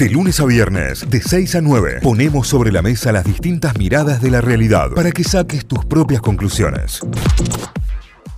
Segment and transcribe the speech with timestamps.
[0.00, 4.22] De lunes a viernes, de 6 a 9, ponemos sobre la mesa las distintas miradas
[4.22, 7.02] de la realidad para que saques tus propias conclusiones.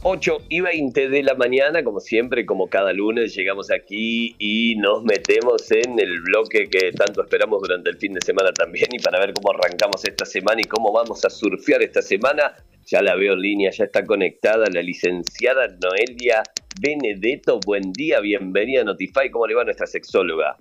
[0.02, 5.04] 8 y 20 de la mañana, como siempre, como cada lunes, llegamos aquí y nos
[5.04, 9.20] metemos en el bloque que tanto esperamos durante el fin de semana también y para
[9.20, 12.56] ver cómo arrancamos esta semana y cómo vamos a surfear esta semana.
[12.86, 16.42] Ya la veo en línea, ya está conectada la licenciada Noelia
[16.80, 17.60] Benedetto.
[17.64, 19.30] Buen día, bienvenida a Notify.
[19.30, 20.56] ¿Cómo le va nuestra sexóloga?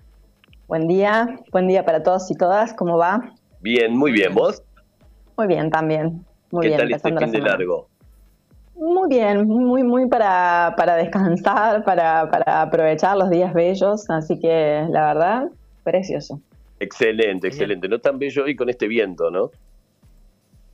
[0.71, 2.73] Buen día, buen día para todos y todas.
[2.73, 3.33] ¿Cómo va?
[3.59, 4.33] Bien, muy bien.
[4.33, 4.63] ¿Vos?
[5.37, 6.25] Muy bien, también.
[6.49, 7.87] Muy ¿Qué bien, tal este fin de largo?
[8.75, 14.85] Muy bien, muy, muy para, para descansar, para, para aprovechar los días bellos, así que
[14.89, 15.43] la verdad,
[15.83, 16.39] precioso.
[16.79, 17.89] Excelente, excelente.
[17.89, 19.49] No tan bello hoy con este viento, ¿no?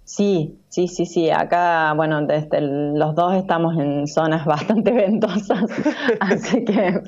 [0.03, 1.31] Sí, sí, sí, sí.
[1.31, 5.64] Acá, bueno, desde el- los dos estamos en zonas bastante ventosas,
[6.20, 7.02] así que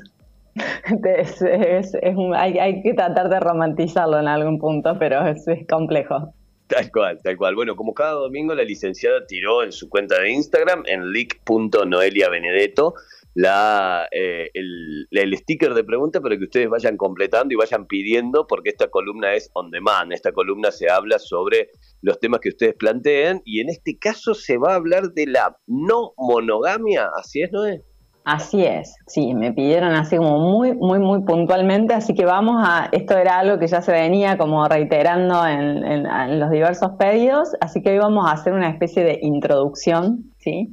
[2.36, 6.34] hay, que tratar de romantizarlo en algún punto, pero es, es complejo.
[6.66, 7.56] Tal cual, tal cual.
[7.56, 12.94] Bueno, como cada domingo, la licenciada tiró en su cuenta de Instagram, en leak.noeliabenedetto,
[13.34, 18.46] la, eh, el, el sticker de pregunta para que ustedes vayan completando y vayan pidiendo,
[18.46, 20.12] porque esta columna es on demand.
[20.12, 21.70] Esta columna se habla sobre
[22.02, 25.56] los temas que ustedes planteen y en este caso se va a hablar de la
[25.66, 27.10] no monogamia.
[27.16, 27.82] ¿Así es, Noé?
[28.22, 32.88] Así es, sí, me pidieron así como muy, muy, muy puntualmente, así que vamos a,
[32.92, 37.48] esto era algo que ya se venía como reiterando en, en- en los diversos pedidos,
[37.62, 40.68] así que hoy vamos a hacer una especie de introducción, ¿sí?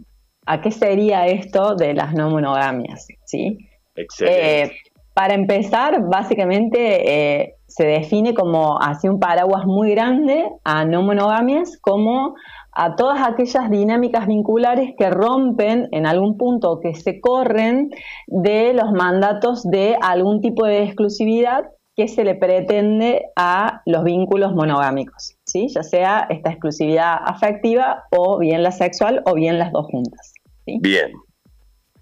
[0.46, 3.58] ¿A qué sería esto de las no monogamias, ¿sí?
[3.96, 4.64] Excelente.
[4.64, 4.72] Eh,
[5.14, 11.78] para empezar, básicamente eh, se define como así un paraguas muy grande a no monogamias
[11.82, 12.36] como
[12.72, 17.90] a todas aquellas dinámicas vinculares que rompen en algún punto o que se corren
[18.28, 21.66] de los mandatos de algún tipo de exclusividad
[21.96, 25.68] que se le pretende a los vínculos monogámicos, ¿sí?
[25.70, 30.34] ya sea esta exclusividad afectiva o bien la sexual o bien las dos juntas.
[30.66, 30.78] ¿sí?
[30.80, 31.12] Bien.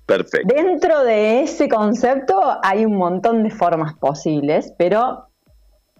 [0.05, 0.53] Perfecto.
[0.53, 5.29] Dentro de ese concepto hay un montón de formas posibles, pero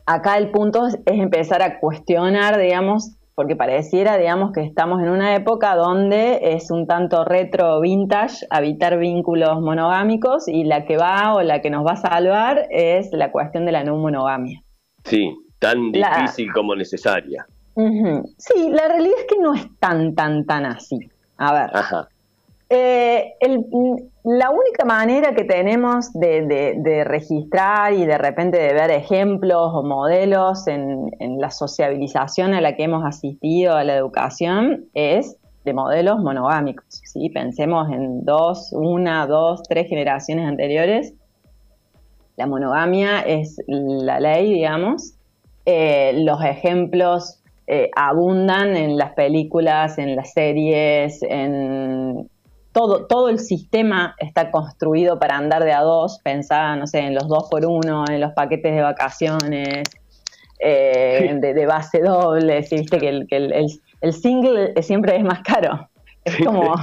[0.06, 5.10] acá el punto es, es empezar a cuestionar, digamos, porque pareciera, digamos, que estamos en
[5.10, 11.34] una época donde es un tanto retro vintage habitar vínculos monogámicos y la que va
[11.36, 14.62] o la que nos va a salvar es la cuestión de la no monogamia.
[15.04, 17.46] Sí, tan La- difícil como necesaria.
[18.38, 20.98] Sí, la realidad es que no es tan, tan, tan así.
[21.38, 21.70] A ver.
[21.76, 22.08] Ajá.
[22.70, 29.72] Eh, mm, la única manera que tenemos de, registrar y de repente de ver ejemplos
[29.74, 35.38] o modelos en, en la sociabilización a la que hemos asistido a la educación es
[35.66, 37.02] de modelos monogámicos.
[37.04, 37.30] ¿sí?
[37.30, 41.14] Pensemos en dos, una, dos, tres generaciones anteriores.
[42.38, 45.16] La monogamia es la ley, digamos.
[45.66, 52.30] Eh, los ejemplos eh, abundan en las películas, en las series, en
[52.76, 57.16] todo, todo el sistema está construido para andar de a dos, pensá, no sé, en
[57.16, 59.84] los dos por uno, en los paquetes de vacaciones,
[60.60, 61.40] eh, Sí.
[61.40, 62.78] de, de base doble, ¿sí?
[62.80, 65.90] viste que, el, que el- el- el single siempre es más caro.
[66.26, 66.74] Es como,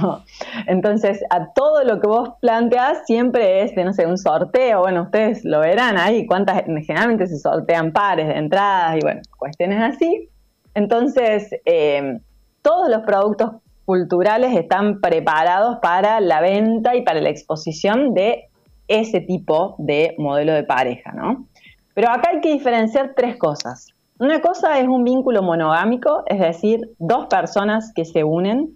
[0.67, 5.03] entonces, a todo lo que vos planteás siempre es de, no sé, un sorteo, bueno,
[5.03, 10.29] ustedes lo verán ahí, cuántas, generalmente se sortean pares de entradas y bueno, cuestiones así.
[10.75, 12.19] Entonces, eh,
[12.61, 13.51] todos los productos
[13.85, 18.49] culturales están preparados para la venta y para la exposición de
[18.87, 21.45] ese tipo de modelo de pareja, ¿no?
[21.93, 23.93] Pero acá hay que diferenciar tres cosas.
[24.19, 28.75] Una cosa es un vínculo monogámico, es decir, dos personas que se unen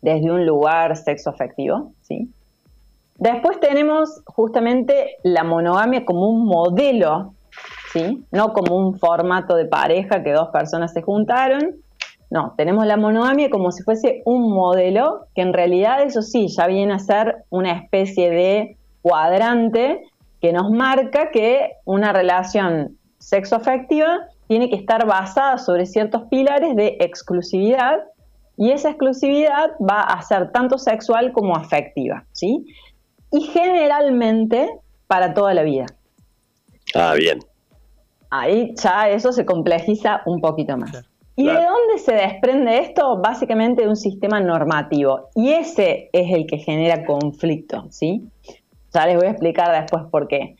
[0.00, 2.30] desde un lugar sexoafectivo, ¿sí?
[3.16, 7.34] Después tenemos justamente la monogamia como un modelo,
[7.92, 8.24] ¿sí?
[8.32, 11.76] No como un formato de pareja que dos personas se juntaron.
[12.30, 16.68] No, tenemos la monogamia como si fuese un modelo que en realidad eso sí ya
[16.68, 20.00] viene a ser una especie de cuadrante
[20.40, 26.98] que nos marca que una relación sexoafectiva tiene que estar basada sobre ciertos pilares de
[27.00, 27.98] exclusividad
[28.56, 32.64] y esa exclusividad va a ser tanto sexual como afectiva, ¿sí?
[33.32, 34.68] Y generalmente
[35.06, 35.86] para toda la vida.
[36.94, 37.40] Ah, bien.
[38.30, 40.90] Ahí ya eso se complejiza un poquito más.
[40.90, 41.09] Claro.
[41.36, 43.18] ¿Y de dónde se desprende esto?
[43.18, 45.30] Básicamente de un sistema normativo.
[45.34, 48.28] Y ese es el que genera conflicto, ¿sí?
[48.92, 50.56] Ya les voy a explicar después por qué.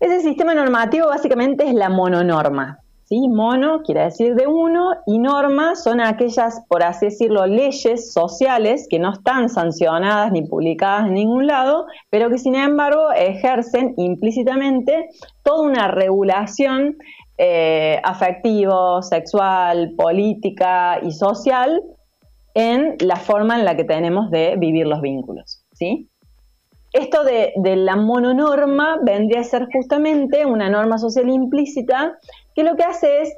[0.00, 2.80] Ese sistema normativo básicamente es la mononorma.
[3.04, 3.28] ¿sí?
[3.28, 8.98] Mono quiere decir de uno y norma son aquellas, por así decirlo, leyes sociales que
[8.98, 15.08] no están sancionadas ni publicadas en ningún lado, pero que sin embargo ejercen implícitamente
[15.42, 16.96] toda una regulación
[17.36, 21.82] eh, afectivo, sexual, política y social
[22.54, 26.08] en la forma en la que tenemos de vivir los vínculos, ¿sí?
[26.92, 32.16] Esto de, la mononorma vendría a ser justamente una norma social implícita
[32.54, 33.34] que lo que hace es,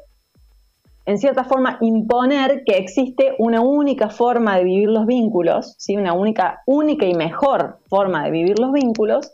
[1.07, 5.97] en cierta forma, imponer que existe una única forma de vivir los vínculos, ¿sí?
[5.97, 9.33] una única, única y mejor forma de vivir los vínculos,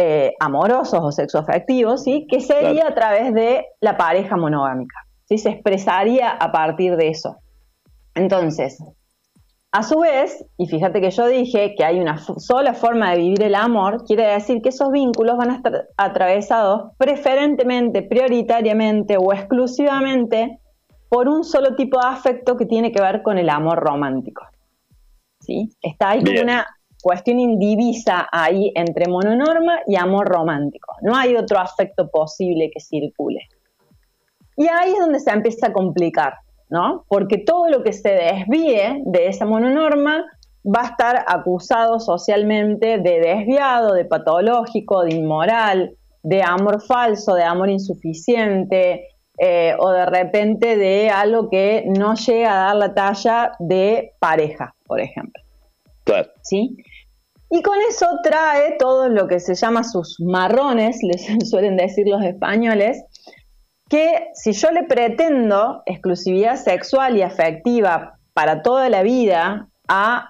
[0.00, 2.24] eh, amorosos o sexoafectivos, ¿sí?
[2.30, 4.94] que sería a través de la pareja monogámica.
[5.24, 5.38] ¿sí?
[5.38, 7.38] Se expresaría a partir de eso.
[8.14, 8.78] Entonces,
[9.72, 13.42] a su vez, y fíjate que yo dije que hay una sola forma de vivir
[13.42, 20.60] el amor, quiere decir que esos vínculos van a estar atravesados preferentemente, prioritariamente o exclusivamente
[21.08, 24.44] por un solo tipo de afecto que tiene que ver con el amor romántico.
[25.40, 25.70] ¿Sí?
[25.82, 26.64] Está ahí como una
[27.02, 30.96] cuestión indivisa ahí entre mononorma y amor romántico.
[31.02, 33.40] No hay otro afecto posible que circule.
[34.56, 36.34] Y ahí es donde se empieza a complicar,
[36.68, 37.04] ¿no?
[37.08, 40.24] Porque todo lo que se desvíe de esa mononorma
[40.66, 47.44] va a estar acusado socialmente de desviado, de patológico, de inmoral, de amor falso, de
[47.44, 49.06] amor insuficiente,
[49.38, 54.74] eh, o de repente de algo que no llega a dar la talla de pareja,
[54.84, 55.40] por ejemplo.
[56.02, 56.28] Claro.
[56.42, 56.76] ¿Sí?
[57.50, 62.22] Y con eso trae todo lo que se llama sus marrones, les suelen decir los
[62.22, 63.02] españoles,
[63.88, 70.28] que si yo le pretendo exclusividad sexual y afectiva para toda la vida a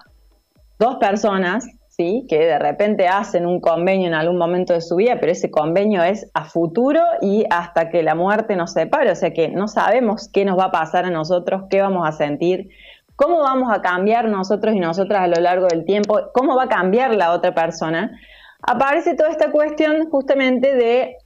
[0.79, 2.25] dos personas, ¿sí?
[2.29, 6.01] que de repente hacen un convenio en algún momento de su vida, pero ese convenio
[6.01, 10.29] es a futuro y hasta que la muerte nos separe, o sea que no sabemos
[10.31, 12.69] qué nos va a pasar a nosotros, qué vamos a sentir,
[13.19, 16.69] cómo vamos a cambiar nosotros y nosotras a lo largo del tiempo, cómo va a
[16.69, 18.17] cambiar la otra persona,
[18.61, 21.17] aparece toda esta cuestión justamente de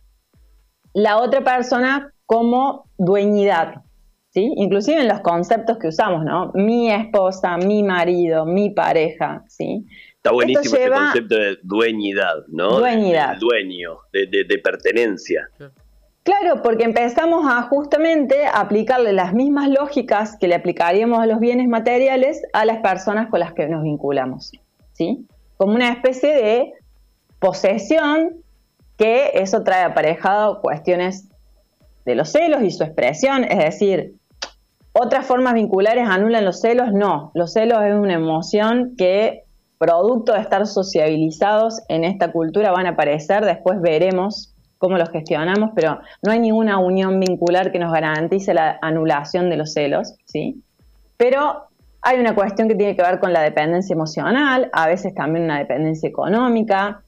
[0.96, 3.84] la otra persona como dueñidad,
[4.32, 4.52] ¿sí?
[4.56, 6.52] Inclusive en los conceptos que usamos, ¿no?
[6.56, 9.86] Mi esposa, mi marido, mi pareja, ¿sí?
[10.16, 12.80] Está buenísimo ese concepto de dueñidad, ¿no?
[12.80, 13.38] Dueñidad.
[13.38, 15.48] dueño, de, pertenencia.
[16.24, 21.68] Claro, porque empezamos a justamente aplicarle las mismas lógicas que le aplicaríamos a los bienes
[21.68, 24.54] materiales a las personas con las que nos vinculamos,
[24.94, 25.28] ¿sí?
[25.58, 26.74] Como una especie de
[27.40, 28.42] posesión
[28.98, 31.28] que eso trae aparejado cuestiones
[32.06, 34.14] de los celos y su expresión, es decir,
[34.94, 39.44] otras formas vinculares anulan los celos, no, los celos es una emoción que
[39.78, 44.53] producto de estar sociabilizados en esta cultura van a aparecer, después veremos
[44.84, 49.56] cómo los gestionamos, pero no hay ninguna unión vincular que nos garantice la anulación de
[49.56, 50.62] los celos, ¿sí?
[51.16, 51.70] Pero
[52.02, 55.58] hay una cuestión que tiene que ver con la dependencia emocional, a veces también una
[55.58, 57.02] dependencia económica,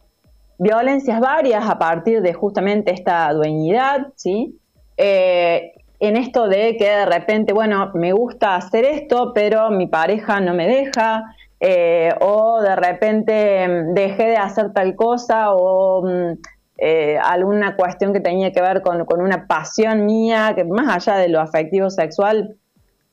[0.58, 4.58] violencias varias a partir de justamente esta dueñidad, ¿sí?
[4.96, 10.40] Eh, en esto de que de repente, bueno, me gusta hacer esto, pero mi pareja
[10.40, 11.26] no me deja,
[11.60, 18.12] eh, o de repente mm, dejé de hacer tal cosa, o mm, eh, alguna cuestión
[18.12, 22.58] que tenía que ver con, una pasión mía, que más allá de lo afectivo sexual,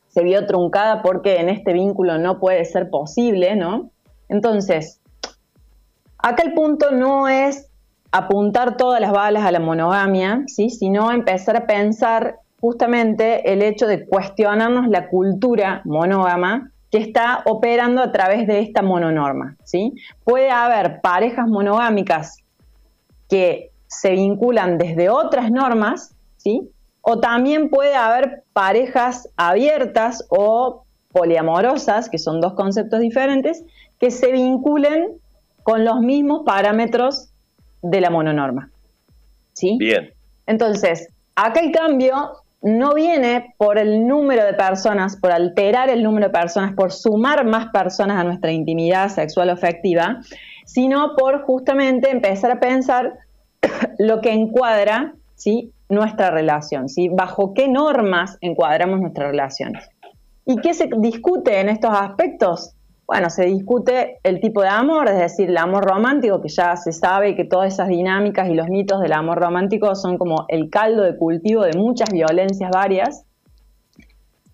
[0.08, 3.90] se vio truncada porque en este vínculo no puede ser posible, ¿no?
[4.28, 5.00] Entonces,
[6.18, 7.70] acá el punto no es
[8.10, 10.68] apuntar todas las balas a la monogamia, ¿sí?
[10.68, 18.02] sino empezar a pensar justamente el hecho de cuestionarnos la cultura monógama que está operando
[18.02, 19.56] a través de esta mononorma.
[19.64, 19.94] ¿sí?
[20.24, 22.41] Puede haber parejas monogámicas
[23.32, 26.68] que se vinculan desde otras normas, ¿sí?
[27.00, 33.64] o también puede haber parejas abiertas o poliamorosas, que son dos conceptos diferentes,
[33.98, 35.12] que se vinculen
[35.62, 37.30] con los mismos parámetros
[37.80, 38.68] de la mononorma.
[39.54, 39.78] ¿Sí?
[39.78, 40.12] Bien.
[40.46, 46.26] Entonces, acá el cambio no viene por el número de personas, por alterar el número
[46.26, 50.20] de personas, por sumar más personas a nuestra intimidad sexual o afectiva,
[50.66, 53.14] sino por justamente empezar a pensar
[53.98, 55.72] lo que encuadra ¿sí?
[55.88, 57.08] nuestra relación, ¿sí?
[57.08, 59.72] bajo qué normas encuadramos nuestra relación.
[60.44, 62.74] ¿Y qué se discute en estos aspectos?
[63.12, 66.92] bueno, se discute el tipo de amor, es decir, el amor romántico, que ya se
[66.92, 71.02] sabe que todas esas dinámicas y los mitos del amor romántico son como el caldo
[71.02, 73.26] de cultivo de muchas violencias varias.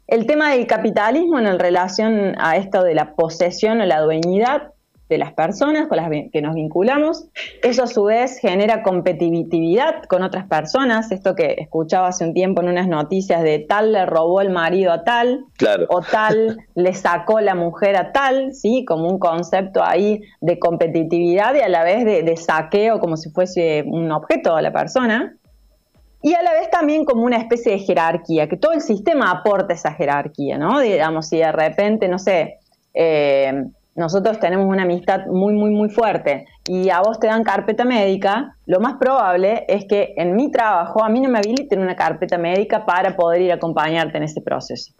[0.08, 4.72] El tema del capitalismo en relación a esto de la posesión o la dueñidad,
[5.08, 7.28] de las personas con las que nos vinculamos.
[7.62, 11.10] Eso a su vez genera competitividad con otras personas.
[11.10, 14.92] Esto que escuchaba hace un tiempo en unas noticias de tal le robó el marido
[14.92, 15.46] a tal,
[15.88, 18.84] o tal le sacó la mujer a tal, ¿sí?
[18.84, 23.30] Como un concepto ahí de competitividad y a la vez de, de saqueo como si
[23.30, 25.34] fuese un objeto a la persona.
[26.20, 29.72] Y a la vez también como una especie de jerarquía, que todo el sistema aporta
[29.72, 30.80] esa jerarquía, ¿no?
[30.80, 32.58] Digamos, si de repente, no sé,
[32.92, 33.52] eh,
[33.98, 38.56] nosotros tenemos una amistad muy, muy, muy fuerte y a vos te dan carpeta médica,
[38.64, 42.38] lo más probable es que en mi trabajo a mí no me habiliten una carpeta
[42.38, 44.92] médica para poder ir a acompañarte en ese proceso.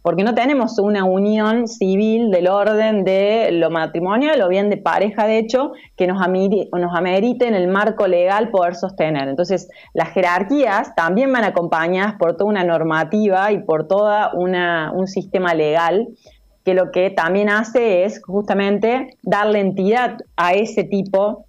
[0.00, 5.26] Porque no tenemos una unión civil del orden de lo matrimonial o bien de pareja,
[5.26, 9.28] de hecho, que nos, nos amerite en el marco legal poder sostener.
[9.28, 15.54] Entonces, las jerarquías también van acompañadas por toda una normativa y por todo un sistema
[15.54, 16.08] legal
[16.64, 21.46] que lo que también hace es justamente darle entidad a ese tipo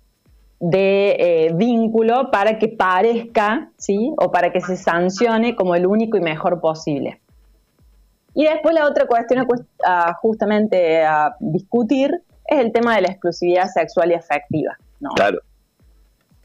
[0.59, 4.13] de eh, vínculo para que parezca, ¿sí?
[4.17, 7.19] O para que se sancione como el único y mejor posible.
[8.33, 9.45] Y después la otra cuestión
[10.21, 14.77] justamente a discutir es el tema de la exclusividad sexual y afectiva.
[15.15, 15.39] Claro.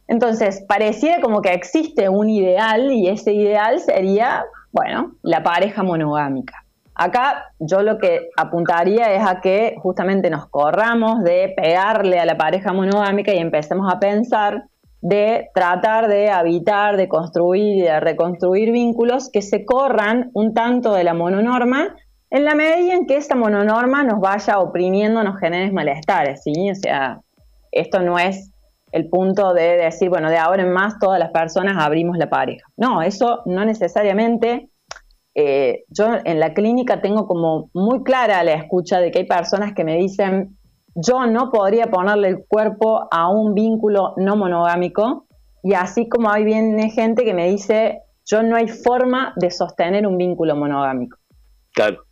[0.06, 6.64] Entonces, pareciera como que existe un ideal y ese ideal sería, bueno, la pareja monogámica.
[7.00, 12.36] Acá yo lo que apuntaría es a que justamente nos corramos de pegarle a la
[12.36, 14.64] pareja monogámica y empecemos a pensar
[15.00, 20.92] de tratar de habitar, de construir y de reconstruir vínculos que se corran un tanto
[20.92, 21.94] de la mononorma
[22.30, 26.68] en la medida en que esa mononorma nos vaya oprimiendo, nos genere malestares, ¿sí?
[26.68, 27.20] O sea,
[27.70, 28.50] esto no es
[28.90, 32.66] el punto de decir, bueno, de ahora en más todas las personas abrimos la pareja.
[32.76, 34.68] No, eso no necesariamente
[35.34, 39.72] eh, yo en la clínica tengo como muy clara la escucha de que hay personas
[39.74, 40.56] que me dicen,
[40.94, 45.26] yo no podría ponerle el cuerpo a un vínculo no monogámico,
[45.62, 50.06] y así como hay viene gente que me dice, yo no hay forma de sostener
[50.06, 51.18] un vínculo monogámico.
[51.72, 52.02] Claro.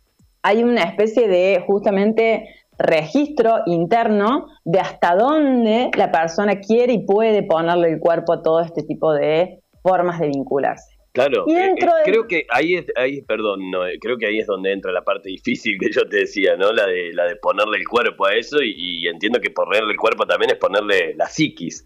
[0.43, 2.47] Hay una especie de justamente
[2.77, 8.61] registro interno de hasta dónde la persona quiere y puede ponerle el cuerpo a todo
[8.61, 10.96] este tipo de formas de vincularse.
[11.13, 14.45] Claro, eh, eh, creo que ahí es, ahí, perdón, no, eh, creo que ahí es
[14.45, 16.71] donde entra la parte difícil que yo te decía, ¿no?
[16.71, 20.25] La de, la de ponerle el cuerpo a eso y, entiendo que ponerle el cuerpo
[20.25, 21.85] también es ponerle la psiquis.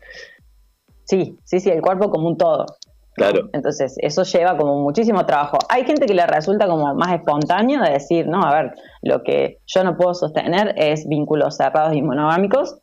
[1.06, 2.66] Sí, sí, sí, el cuerpo como un todo.
[3.14, 3.50] Claro.
[3.54, 5.58] Entonces, eso lleva como muchísimo trabajo.
[5.70, 9.60] Hay gente que le resulta como más espontáneo de decir, no, a ver, lo que
[9.66, 12.80] yo no puedo sostener es vínculos cerrados y monogámicos.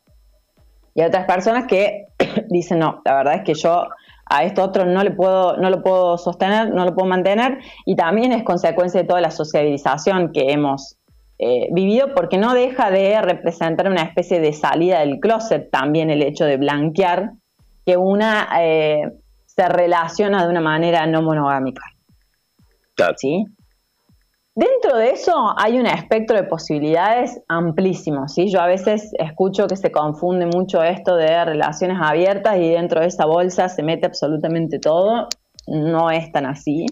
[0.95, 2.05] Y hay otras personas que
[2.49, 3.87] dicen, no, la verdad es que yo
[4.29, 7.95] a esto otro no le puedo, no lo puedo sostener, no lo puedo mantener, y
[7.95, 10.97] también es consecuencia de toda la sociabilización que hemos
[11.39, 16.21] eh, vivido, porque no deja de representar una especie de salida del closet también el
[16.21, 17.31] hecho de blanquear
[17.85, 19.01] que una eh,
[19.45, 21.81] se relaciona de una manera no monogámica.
[23.17, 23.45] ¿Sí?
[24.55, 28.51] Dentro de eso hay un espectro de posibilidades amplísimo, ¿sí?
[28.51, 33.07] Yo a veces escucho que se confunde mucho esto de relaciones abiertas y dentro de
[33.07, 35.27] esa bolsa se mete absolutamente todo.
[35.67, 36.85] No es tan así.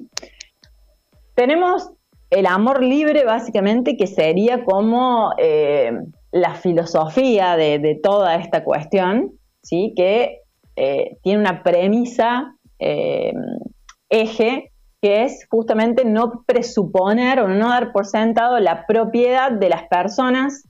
[1.33, 1.91] Tenemos
[2.29, 5.91] el amor libre, básicamente, que sería como eh,
[6.31, 9.93] la filosofía de, toda esta cuestión, ¿sí?
[9.95, 10.41] Que
[10.75, 13.33] eh, tiene una premisa eh,
[14.09, 14.71] eje
[15.01, 20.68] que es justamente no presuponer o no dar por sentado la propiedad de las personas,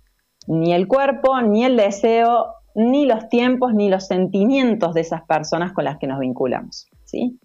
[0.47, 5.73] ni el cuerpo, ni el deseo, ni los tiempos, ni los sentimientos de esas personas
[5.73, 6.87] con las que nos vinculamos.
[7.05, 7.39] ¿sí?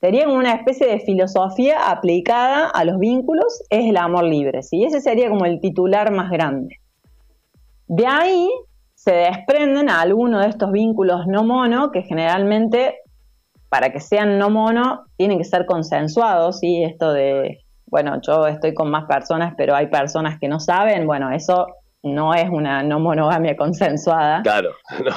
[0.00, 4.62] Sería una especie de filosofía aplicada a los vínculos, es el amor libre.
[4.62, 4.84] ¿sí?
[4.84, 6.76] Ese sería como el titular más grande.
[7.88, 8.48] De ahí
[8.94, 12.96] se desprenden algunos de estos vínculos no mono que generalmente
[13.68, 16.84] para que sean no mono, tienen que ser consensuados, ¿sí?
[16.84, 21.30] Esto de, bueno, yo estoy con más personas, pero hay personas que no saben, bueno,
[21.32, 21.66] eso
[22.02, 24.42] no es una no monogamia consensuada.
[24.42, 24.70] Claro,
[25.04, 25.14] no.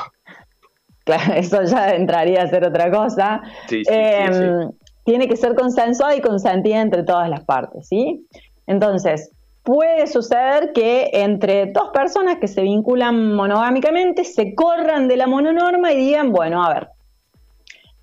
[1.03, 3.41] Claro, eso ya entraría a ser otra cosa.
[3.67, 4.69] Sí, sí, em,
[5.05, 8.27] tiene que ser consensuada y consentida entre todas las partes, ¿sí?
[8.67, 9.31] Entonces,
[9.63, 15.91] puede suceder que entre dos personas que se vinculan monogámicamente se corran de la mononorma
[15.93, 16.89] y digan, bueno, a ver,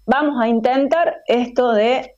[0.07, 2.17] vamos a intentar esto de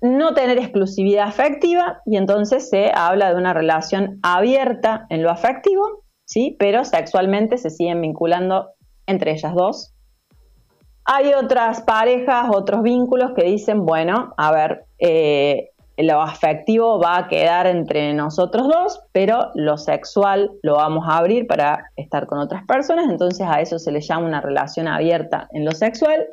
[0.00, 6.04] no tener exclusividad afectiva y entonces se habla de una relación abierta en lo afectivo,
[6.24, 6.56] ¿sí?
[6.58, 8.70] pero sexualmente se siguen vinculando
[9.06, 9.94] entre ellas dos.
[11.06, 17.28] Hay otras parejas, otros vínculos que dicen, bueno, a ver, eh, lo afectivo va a
[17.28, 22.64] quedar entre nosotros dos, pero lo sexual lo vamos a abrir para estar con otras
[22.66, 26.26] personas, entonces a eso se le llama una relación abierta en lo sexual.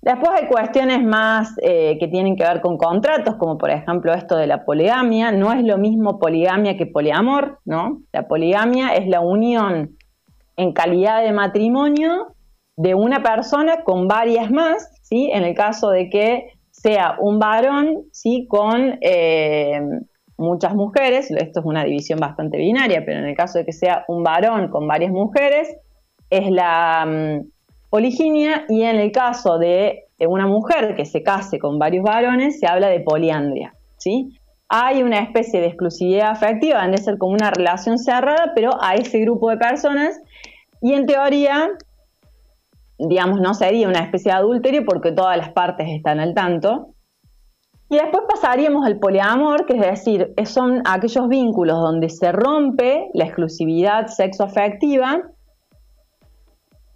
[0.00, 4.36] Después hay cuestiones más eh, que tienen que ver con contratos, como por ejemplo esto
[4.36, 5.32] de la poligamia.
[5.32, 8.00] No es lo mismo poligamia que poliamor, ¿no?
[8.12, 9.96] La poligamia es la unión
[10.56, 12.34] en calidad de matrimonio
[12.76, 15.30] de una persona con varias más, ¿sí?
[15.32, 18.46] En el caso de que sea un varón, ¿sí?
[18.48, 19.80] Con eh,
[20.36, 24.04] muchas mujeres, esto es una división bastante binaria, pero en el caso de que sea
[24.06, 25.76] un varón con varias mujeres,
[26.30, 27.50] es la mm,
[27.90, 32.66] poliginia y en el caso de una mujer que se case con varios varones, se
[32.66, 34.38] habla de poliandria, ¿sí?
[34.68, 39.20] Hay una especie de exclusividad afectiva, de ser como una relación cerrada, pero a ese
[39.20, 40.20] grupo de personas
[40.82, 41.70] y en teoría
[42.98, 46.94] digamos, no sería una especie de adulterio porque todas las partes están al tanto.
[47.90, 53.24] Y después pasaríamos al poliamor, que es decir, son aquellos vínculos donde se rompe la
[53.24, 55.22] exclusividad sexoafectiva.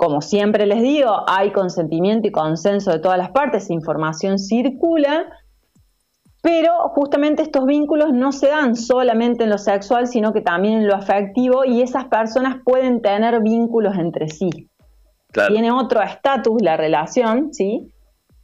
[0.02, 5.26] Como siempre les digo, hay consentimiento y consenso de todas las partes, información circula,
[6.42, 10.88] pero justamente estos vínculos no se dan solamente en lo sexual, sino que también en
[10.88, 14.50] lo afectivo y esas personas pueden tener vínculos entre sí
[15.48, 17.92] tiene otro estatus la relación, ¿sí?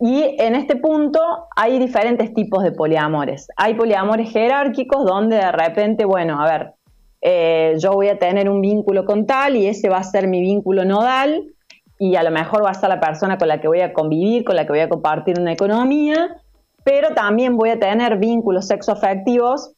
[0.00, 1.20] Y en este punto
[1.56, 3.48] hay diferentes tipos de poliamores.
[3.56, 6.74] Hay poliamores jerárquicos donde de repente, bueno, a ver,
[7.20, 10.40] eh, yo voy a tener un vínculo con tal y ese va a ser mi
[10.40, 11.52] vínculo nodal
[11.98, 14.44] y a lo mejor va a ser la persona con la que voy a convivir,
[14.44, 16.36] con la que voy a compartir una economía,
[16.84, 19.72] pero también voy a tener vínculos sexoafectivos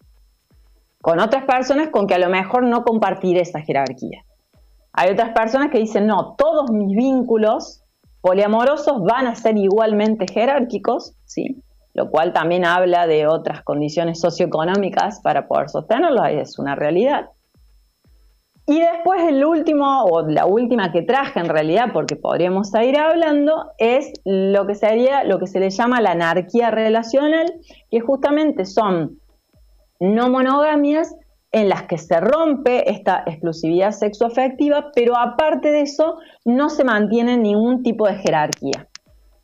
[1.01, 4.25] con otras personas con que a lo mejor no compartiré esa jerarquía.
[4.93, 7.83] Hay otras personas que dicen, no, todos mis vínculos
[8.21, 11.63] poliamorosos van a ser igualmente jerárquicos, ¿sí?
[11.95, 17.31] Lo cual también habla de otras condiciones socioeconómicas para poder sostenerlo, es una realidad.
[18.67, 23.73] Y después el último, o la última que traje en realidad, porque podríamos seguir hablando,
[23.79, 27.53] es lo que sería lo que se le llama la anarquía relacional,
[27.91, 29.19] que justamente son
[29.99, 31.13] no monogamias
[31.51, 37.37] en las que se rompe esta exclusividad sexoafectiva, pero aparte de eso no se mantiene
[37.37, 38.87] ningún tipo de jerarquía.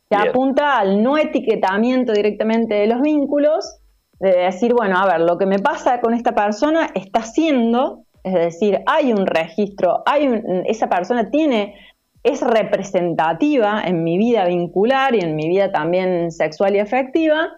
[0.09, 3.79] Se apunta al no etiquetamiento directamente de los vínculos,
[4.19, 8.33] de decir, bueno, a ver, lo que me pasa con esta persona está siendo, es
[8.33, 10.29] decir, hay un registro, hay
[10.65, 11.75] esa persona tiene,
[12.23, 17.49] es representativa en mi vida vincular y en mi vida también sexual y afectiva,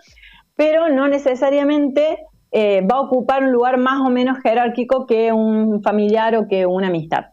[0.56, 2.18] pero no necesariamente
[2.52, 6.66] eh, va a ocupar un lugar más o menos jerárquico que un familiar o que
[6.66, 7.26] una amistad.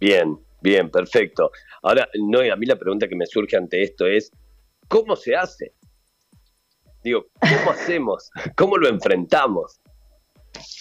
[0.00, 1.50] Bien, bien, perfecto.
[1.82, 4.30] Ahora, no, a mí la pregunta que me surge ante esto es,
[4.88, 5.72] ¿cómo se hace?
[7.02, 8.30] Digo, ¿cómo hacemos?
[8.56, 9.80] ¿Cómo lo enfrentamos?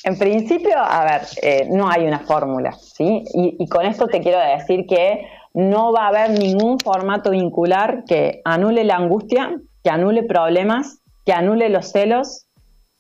[0.03, 3.23] En principio, a ver, eh, no hay una fórmula, ¿sí?
[3.33, 8.41] y, con esto te quiero decir que no va a haber ningún formato vincular que
[8.43, 12.47] anule la angustia, que anule problemas, que anule los celos,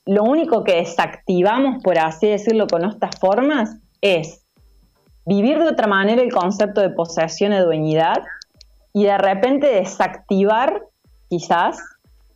[0.05, 4.40] lo único que desactivamos, por así decirlo, con estas formas es
[5.25, 8.23] vivir de otra manera el concepto de posesión y dueñidad
[8.93, 10.81] y de repente desactivar,
[11.29, 11.79] quizás,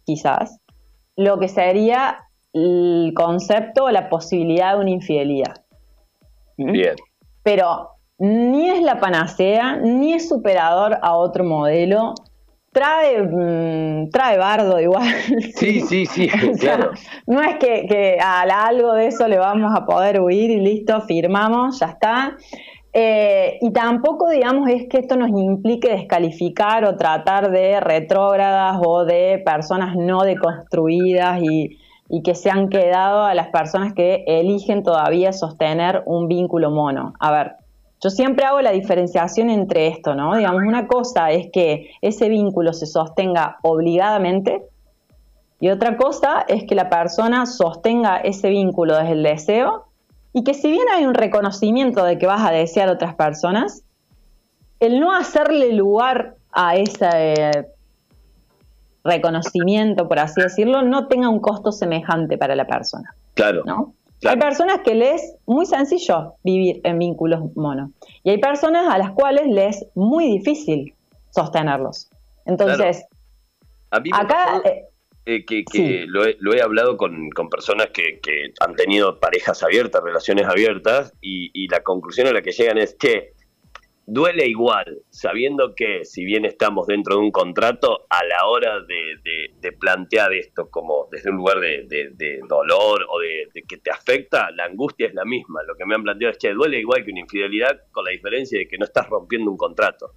[0.06, 0.60] quizás,
[1.16, 2.20] lo que sería
[2.54, 5.64] el concepto o la posibilidad de una infidelidad.
[6.58, 6.72] ¿Mm?
[6.72, 6.96] Bien.
[7.44, 12.14] Pero ni es la panacea, ni es superador a otro modelo,
[12.72, 15.08] trae, mm, trae bardo igual.
[15.56, 16.28] Sí, sí, sí,
[16.60, 16.92] claro.
[17.26, 21.80] No es que, a algo de eso le vamos a poder huir y listo, firmamos,
[21.80, 22.36] ya está.
[22.98, 29.04] Eh, y tampoco, digamos, es que esto nos implique descalificar o tratar de retrógradas o
[29.04, 31.78] de personas no deconstruidas y,
[32.08, 37.12] y que se han quedado a las personas que eligen todavía sostener un vínculo mono.
[37.20, 37.56] A ver,
[38.02, 40.34] yo siempre hago la diferenciación entre esto, ¿no?
[40.34, 44.64] Digamos, una cosa es que ese vínculo se sostenga obligadamente
[45.60, 49.88] y otra cosa es que la persona sostenga ese vínculo desde el deseo
[50.36, 53.84] y que si bien hay un reconocimiento de que vas a desear a otras personas,
[54.82, 57.70] el no hacerle lugar a ese
[59.06, 63.16] reconocimiento, por así decirlo, no tenga un costo semejante para la persona.
[63.34, 63.64] Claro.
[63.66, 63.94] ¿no?
[64.26, 67.92] Hay personas que les es muy sencillo vivir en vínculos mono
[68.24, 70.94] y hay personas a las cuales les es muy difícil
[71.32, 72.10] sostenerlos.
[72.46, 73.06] Entonces,
[73.90, 74.62] acá...
[74.66, 74.84] Eh,
[75.28, 78.20] eh, que, lo, he, hablado con, personas que,
[78.60, 83.34] han tenido parejas abiertas, relaciones abiertas, y, la conclusión a la que llegan es que
[84.06, 89.72] duele igual, sabiendo que si bien estamos dentro de un contrato, a la hora de,
[89.80, 95.08] plantear esto como desde un lugar de, dolor o de, que te afecta, la angustia
[95.08, 95.64] es la misma.
[95.64, 98.60] Lo que me han planteado es que duele igual que una infidelidad, con la diferencia
[98.60, 100.14] de que no estás rompiendo un contrato.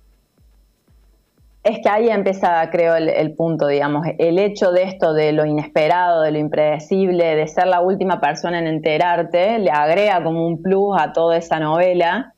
[1.68, 6.22] Es que ahí empieza, creo, el, punto, digamos, el hecho de esto, de lo inesperado,
[6.22, 10.96] de lo impredecible, de ser la última persona en enterarte, le agrega como un plus
[10.98, 12.33] a toda esa novela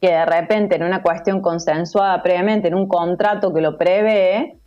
[0.00, 4.58] que de repente en una cuestión consensuada previamente, en un contrato que lo prevé,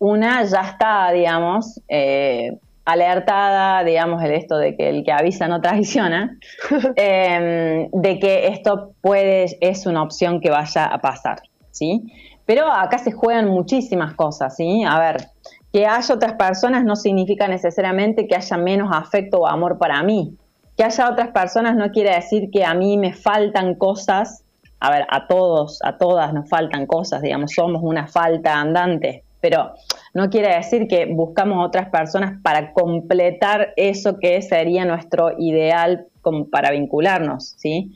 [0.00, 5.60] una ya está, digamos, eh, alertada, digamos, de esto de que el que avisa no
[5.60, 6.36] traiciona,
[6.96, 12.02] em, de que esto puede, es una opción que vaya a pasar, ¿sí?
[12.48, 14.82] Pero acá se juegan muchísimas cosas, ¿sí?
[14.82, 15.28] A ver,
[15.70, 20.34] que haya otras personas no significa necesariamente que haya menos afecto o amor para mí.
[20.74, 24.44] Que haya otras personas no quiere decir que a mí me faltan cosas
[24.80, 29.72] a ver, a todos, a todas nos faltan cosas, digamos, somos una falta andante, pero
[30.14, 36.06] no quiere decir que buscamos otras personas para completar eso que sería nuestro ideal
[36.50, 37.92] para vincularnos, ¿sí?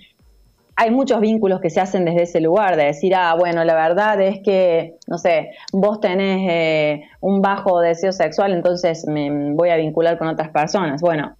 [0.83, 4.21] Hay muchos vínculos que se hacen desde ese lugar, de decir, ah, bueno, la verdad
[4.21, 9.77] es que, no sé, vos tenés eh, un bajo deseo sexual, entonces me voy a
[9.77, 11.01] vincular con otras personas.
[11.01, 11.37] Bueno,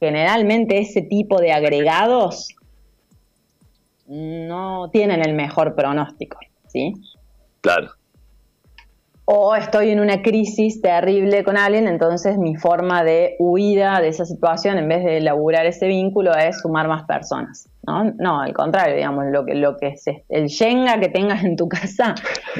[0.00, 2.48] generalmente ese tipo de agregados
[4.08, 6.92] no tienen el mejor pronóstico, ¿sí?
[7.60, 7.90] Claro.
[9.26, 14.24] O estoy en una crisis terrible con alguien, entonces mi forma de huida de esa
[14.24, 17.68] situación, en vez de elaborar ese vínculo, es sumar más personas.
[17.86, 21.56] No, no al contrario, digamos, lo que, lo que es el Shenga que tengas en
[21.56, 22.14] tu casa,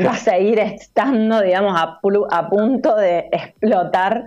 [0.05, 4.25] vas a ir estando, digamos, a, a punto de explotar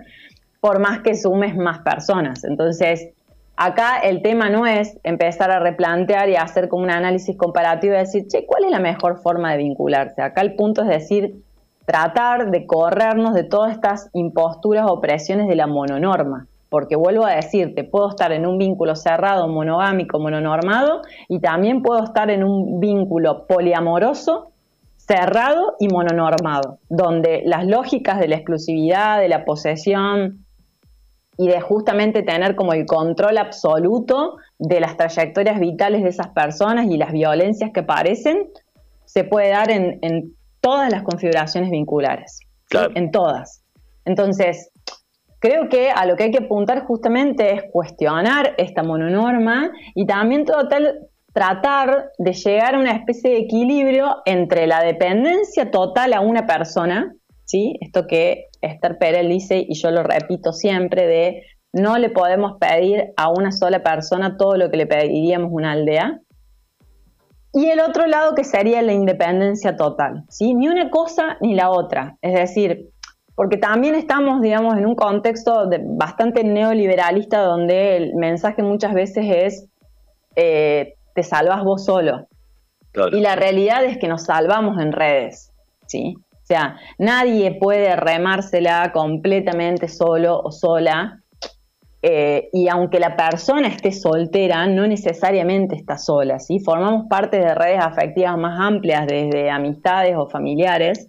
[0.60, 2.44] por más que sumes más personas.
[2.44, 3.10] Entonces,
[3.58, 7.98] Acá el tema no es empezar a replantear y hacer como un análisis comparativo y
[7.98, 10.20] decir, che, ¿cuál es la mejor forma de vincularse?
[10.20, 11.42] Acá el punto es decir,
[11.86, 16.46] tratar de corrernos de todas estas imposturas o presiones de la mononorma.
[16.68, 22.02] Porque vuelvo a decirte, puedo estar en un vínculo cerrado, monogámico, mononormado, y también puedo
[22.02, 24.50] estar en un vínculo poliamoroso,
[24.96, 30.46] cerrado y mononormado, donde las lógicas de la exclusividad, de la posesión,
[31.38, 36.86] y de justamente tener como el control absoluto de las trayectorias vitales de esas personas
[36.86, 38.48] y las violencias que aparecen,
[39.04, 42.40] se puede dar en, todas las configuraciones vinculares.
[42.94, 43.62] En todas.
[44.04, 44.70] Entonces,
[45.38, 50.44] creo que a lo que hay que apuntar justamente es cuestionar esta mononorma y también
[50.44, 56.46] total, tratar de llegar a una especie de equilibrio entre la dependencia total a una
[56.46, 57.76] persona, ¿sí?
[57.82, 61.42] Esto que Esther Perel dice, y yo lo repito siempre, de
[61.74, 65.72] no le podemos pedir a una sola persona todo lo que le pediríamos a una
[65.72, 66.20] aldea.
[67.52, 70.54] Y el otro lado que sería la independencia total, ¿sí?
[70.54, 72.16] Ni una cosa ni la otra.
[72.22, 72.90] Es decir,
[73.36, 79.68] porque también estamos, digamos, en un contexto bastante neoliberalista donde el mensaje muchas veces es
[80.34, 82.26] eh, te salvas vos solo.
[83.12, 85.52] Y la realidad es que nos salvamos en redes,
[85.86, 86.16] ¿sí?
[86.32, 91.20] O sea, nadie puede remársela completamente solo o sola.
[92.00, 96.58] Eh, y aunque la persona esté soltera, no necesariamente está sola, ¿sí?
[96.58, 101.06] Formamos parte de redes afectivas más amplias, desde amistades o familiares,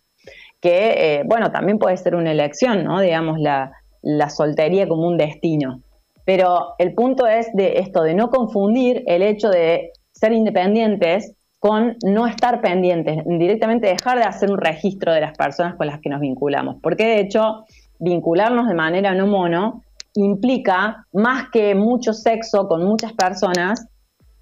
[0.62, 3.00] que, eh, bueno, también puede ser una elección, ¿no?
[3.02, 5.82] Digamos, la, la soltería como un destino.
[6.26, 11.96] Pero el punto es de esto, de no confundir el hecho de ser independientes con
[12.06, 16.10] no estar pendientes, directamente dejar de hacer un registro de las personas con las que
[16.10, 16.78] nos vinculamos.
[16.82, 17.66] Porque de hecho,
[18.00, 23.88] vincularnos de manera no mono implica más que mucho sexo con muchas personas,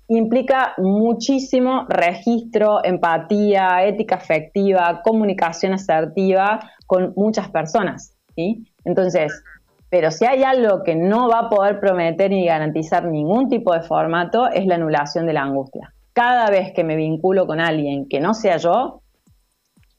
[0.07, 8.15] implica muchísimo registro, empatía, ética afectiva, comunicación asertiva con muchas personas.
[8.35, 8.65] ¿sí?
[8.83, 9.43] Entonces,
[9.89, 13.81] pero si hay algo que no va a poder prometer ni garantizar ningún tipo de
[13.81, 18.21] formato, es la anulación de la angustia cada vez que me vinculo con alguien que
[18.21, 19.01] no sea yo,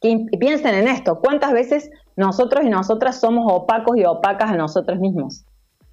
[0.00, 4.98] que piensen en esto, ¿cuántas veces nosotros y nosotras somos opacos y opacas a nosotros
[4.98, 5.44] mismos?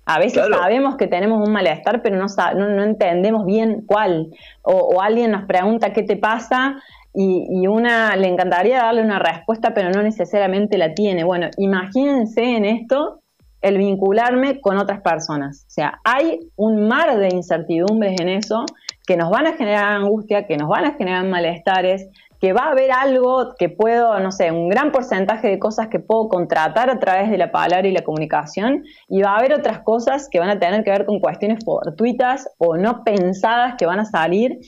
[0.06, 4.28] A veces sabemos que tenemos un malestar, pero no, no, entendemos bien cuál.
[4.62, 6.76] O, alguien nos pregunta qué te pasa
[7.14, 11.24] y, y, una le encantaría darle una respuesta, pero no necesariamente la tiene.
[11.24, 13.22] Bueno, imagínense en esto
[13.62, 15.66] el vincularme con otras personas.
[15.68, 18.66] O sea, hay un mar de incertidumbres en eso
[19.08, 22.10] que nos van a generar angustia, que nos van a generar malestares,
[22.44, 26.02] que va a haber algo que puedo, no sé, un gran porcentaje de cosas que
[26.02, 29.80] puedo contratar a través de la palabra y la comunicación, y va a haber otras
[29.80, 34.02] cosas que van a tener que ver con cuestiones fortuitas o no pensadas que van
[34.02, 34.60] a salir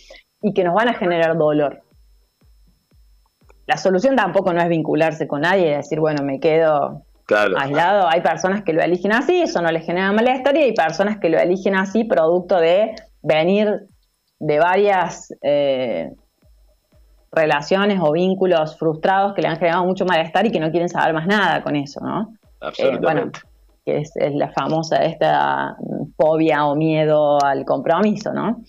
[0.41, 1.81] y que nos van a generar dolor.
[3.67, 7.01] la solución tampoco no es vincularse con nadie y decir, bueno, me quedo
[7.57, 8.07] aislado.
[8.07, 11.27] Hay personas que lo eligen así, eso no les genera malestar, y hay personas que
[11.27, 13.67] lo eligen así producto de venir
[14.39, 16.11] de varias eh,
[17.35, 21.13] relaciones o vínculos frustrados que le han generado mucho malestar y que no quieren saber
[21.13, 22.33] más nada con eso, ¿no?
[22.61, 23.39] Absolutamente.
[23.39, 25.75] Eh, bueno, que es, la famosa esta
[26.17, 28.61] fobia o miedo al compromiso, ¿no?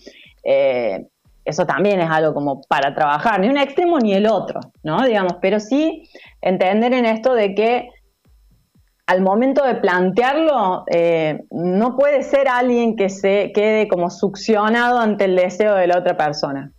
[0.44, 1.06] Eh,
[1.44, 5.06] eso también es algo como para trabajar, ni un extremo ni el otro, ¿no?
[5.06, 6.08] Digamos, pero sí
[6.40, 7.88] entender en esto de que
[9.06, 15.26] al momento de plantearlo, eh, no puede ser alguien que se quede como succionado ante
[15.26, 16.72] el deseo de la otra persona.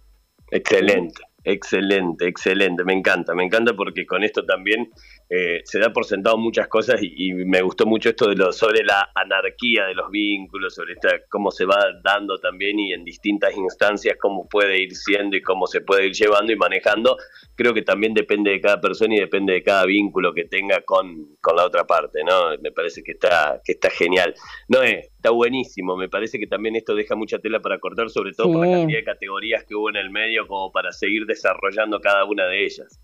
[0.52, 1.22] Excelente.
[1.50, 4.92] Excelente, excelente, me encanta, me encanta porque con esto también
[5.30, 8.84] eh, se da por sentado muchas cosas y, me gustó mucho esto de lo, sobre
[8.84, 13.56] la anarquía de los vínculos, sobre esta, cómo se va dando también y en distintas
[13.56, 17.16] instancias cómo puede ir siendo y cómo se puede ir llevando y manejando.
[17.56, 21.38] Creo que también depende de cada persona y depende de cada vínculo que tenga con,
[21.40, 22.58] con la otra parte, ¿no?
[22.62, 24.36] Me parece que está, que está genial.
[24.68, 25.98] No es, está buenísimo.
[25.98, 29.00] Me parece que también esto deja mucha tela para cortar, sobre todo por la cantidad
[29.00, 33.02] de categorías que hubo en el medio, como para seguir desarrollando cada una de ellas.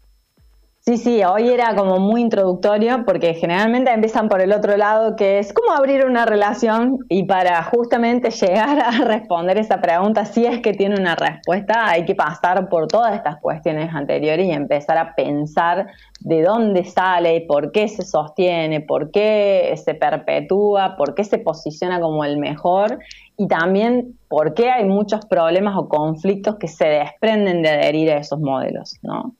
[0.85, 5.39] Sí, sí, hoy era como muy introductorio porque generalmente empiezan por el otro lado, que
[5.39, 10.59] es cómo abrir una relación y para justamente llegar a responder esa pregunta, si es
[10.59, 15.15] que tiene una respuesta, hay que pasar por todas estas cuestiones anteriores y empezar a
[15.15, 15.87] pensar
[16.19, 22.01] de dónde sale, por qué se sostiene, por qué se perpetúa, por qué se posiciona
[22.01, 22.99] como el mejor
[23.37, 28.17] y también por qué hay muchos problemas o conflictos que se desprenden de adherir a
[28.17, 29.33] esos modelos, ¿no?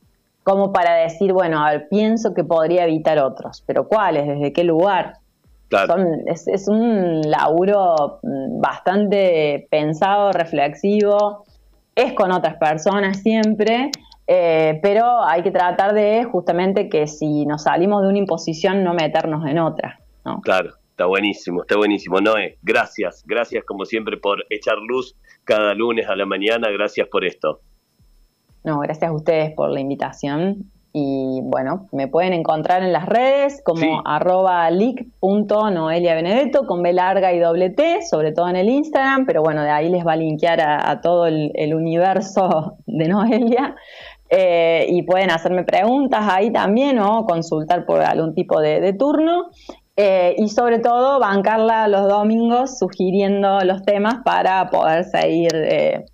[0.44, 4.28] Como para decir, bueno, a ver, pienso que podría evitar otros, pero ¿cuáles?
[4.28, 5.16] ¿Desde qué lugar?
[6.28, 11.46] es, un laburo mm, bastante pensado, reflexivo,
[11.96, 13.90] es con otras personas siempre,
[14.28, 18.94] eh, pero hay que tratar de justamente que si nos salimos de una imposición no
[18.94, 20.00] meternos en otra.
[20.26, 20.42] ¿no?
[20.42, 22.22] Claro, está buenísimo, está buenísimo.
[22.22, 27.26] Noé, gracias, gracias como siempre por echar luz cada lunes a la mañana, gracias por
[27.26, 27.62] esto.
[28.64, 30.72] No, gracias a ustedes por la invitación.
[30.96, 33.90] Y bueno, me pueden encontrar en las redes como sí.
[34.06, 34.70] arroba
[36.68, 39.90] con B larga y doble T, sobre todo en el Instagram, pero bueno, de ahí
[39.90, 43.76] les va a linkear a, todo el, universo de Noelia.
[44.30, 49.50] Eh, y pueden hacerme preguntas ahí también o consultar por algún tipo de, turno.
[49.96, 56.06] Eh, y sobre todo bancarla los domingos sugiriendo los temas para poder seguir eh,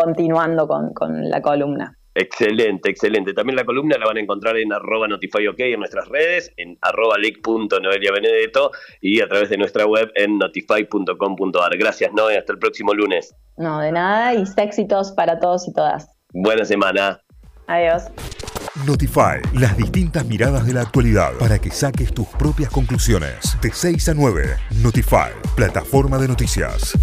[0.00, 1.96] continuando con, la columna.
[2.14, 3.32] Excelente, excelente.
[3.34, 7.16] También la columna la van a encontrar en arroba notifyok en nuestras redes, en arroba
[7.16, 11.76] benedetto y a través de nuestra web en notify.com.ar.
[11.78, 12.38] Gracias, Noé.
[12.38, 13.34] Hasta el próximo lunes.
[13.56, 16.08] No, de nada y éxitos para todos y todas.
[16.32, 17.20] Buena semana.
[17.66, 18.04] Adiós.
[18.86, 23.56] Notify, las distintas miradas de la actualidad para que saques tus propias conclusiones.
[23.60, 26.96] De 6 a 9, Notify, plataforma de noticias.